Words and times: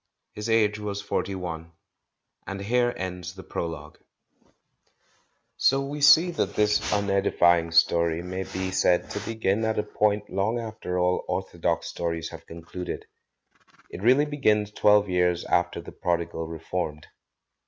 His 0.33 0.49
age 0.49 0.79
was 0.79 0.99
forty 0.99 1.35
one. 1.35 1.73
And 2.47 2.59
here 2.59 2.91
ends 2.97 3.35
the 3.35 3.43
prologue. 3.43 3.99
S88 3.99 5.69
THE 5.69 5.77
MAN 5.77 5.77
WHO 5.77 5.77
UNDERSTOOD 5.77 5.77
WOMEN 5.77 5.85
So 5.85 5.85
we 5.91 6.01
see 6.01 6.31
that 6.31 6.55
this 6.55 6.91
unedifying 6.91 7.71
story 7.71 8.21
may 8.23 8.41
be 8.45 8.71
said 8.71 9.11
to 9.11 9.19
begin 9.19 9.63
at 9.63 9.77
a 9.77 9.83
point 9.83 10.31
long 10.31 10.57
after 10.57 10.97
all 10.97 11.23
orthodox 11.27 11.85
stories 11.85 12.29
have 12.29 12.47
concluded— 12.47 13.05
it 13.91 14.01
really 14.01 14.25
begins 14.25 14.71
twelve 14.71 15.07
years 15.07 15.45
after 15.45 15.79
the 15.79 15.91
prodigal 15.91 16.47
reformed. 16.47 17.05